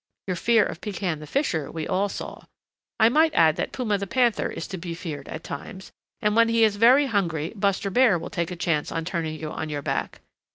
Your 0.25 0.35
fear 0.35 0.65
of 0.65 0.81
Pekan 0.81 1.19
the 1.19 1.27
Fisher 1.27 1.69
we 1.69 1.85
all 1.87 2.09
saw. 2.09 2.45
I 2.99 3.07
might 3.07 3.35
add 3.35 3.55
that 3.57 3.71
Puma 3.71 3.99
the 3.99 4.07
Panther 4.07 4.49
is 4.49 4.65
to 4.69 4.77
be 4.79 4.95
feared 4.95 5.27
at 5.29 5.43
times, 5.43 5.91
and 6.23 6.35
when 6.35 6.49
he 6.49 6.63
is 6.63 6.75
very 6.77 7.05
hungry 7.05 7.53
Buster 7.55 7.91
Bear 7.91 8.17
will 8.17 8.31
take 8.31 8.49
a 8.49 8.55
chance 8.55 8.91
on 8.91 9.05
turning 9.05 9.39
you 9.39 9.51
on 9.51 9.69
your 9.69 9.83
back. 9.83 10.21